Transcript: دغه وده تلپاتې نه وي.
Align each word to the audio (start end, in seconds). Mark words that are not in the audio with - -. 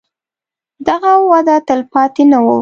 دغه 0.87 1.11
وده 1.31 1.55
تلپاتې 1.67 2.23
نه 2.31 2.39
وي. 2.45 2.57